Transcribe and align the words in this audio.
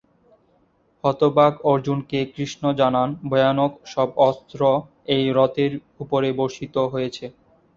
হতবাক 1.03 1.53
অর্জুনকে 1.65 2.19
কৃষ্ণ 2.33 2.63
জানান, 2.79 3.09
ভয়ানক 3.29 3.71
সব 3.93 4.09
অস্ত্র 4.21 4.59
এই 5.15 5.25
রথের 5.37 5.71
উপরে 5.99 6.29
বর্ষিত 6.39 6.75
হয়েছে। 6.93 7.25